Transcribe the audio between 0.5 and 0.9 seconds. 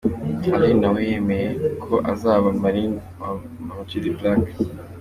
Aline